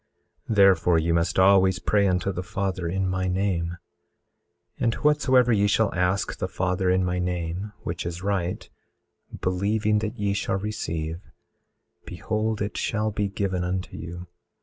[0.49, 3.77] 18:19 Therefore ye must always pray unto the Father in my name;
[4.79, 8.67] 18:20 And whatsoever ye shall ask the Father in my name, which is right,
[9.41, 11.19] believing that ye shall receive,
[12.03, 14.25] behold it shall be given unto you.